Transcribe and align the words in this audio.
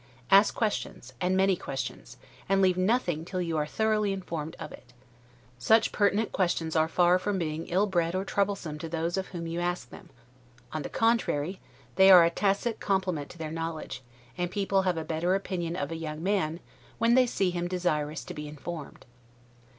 Ask 0.31 0.55
questions, 0.55 1.13
and 1.21 1.37
many 1.37 1.55
questions; 1.55 2.17
and 2.49 2.59
leave 2.59 2.75
nothing 2.75 3.23
till 3.23 3.39
you 3.39 3.55
are 3.57 3.67
thoroughly 3.67 4.11
informed 4.11 4.55
of 4.57 4.71
it. 4.71 4.93
Such 5.59 5.91
pertinent 5.91 6.31
questions 6.31 6.75
are 6.75 6.87
far 6.87 7.19
from 7.19 7.37
being 7.37 7.67
illbred 7.67 8.15
or 8.15 8.25
troublesome 8.25 8.79
to 8.79 8.89
those 8.89 9.15
of 9.15 9.27
whom 9.27 9.45
you 9.45 9.59
ask 9.59 9.91
them; 9.91 10.09
on 10.73 10.81
the 10.81 10.89
contrary, 10.89 11.59
they 11.97 12.09
are 12.09 12.23
a 12.23 12.31
tacit 12.31 12.79
compliment 12.79 13.29
to 13.29 13.37
their 13.37 13.51
knowledge; 13.51 14.01
and 14.39 14.49
people 14.49 14.81
have 14.81 14.97
a 14.97 15.03
better 15.05 15.35
opinion 15.35 15.75
of 15.75 15.91
a 15.91 15.95
young 15.95 16.23
man, 16.23 16.61
when 16.97 17.13
they 17.13 17.27
see 17.27 17.51
him 17.51 17.67
desirous 17.67 18.23
to 18.23 18.33
be 18.33 18.47
informed. 18.47 19.05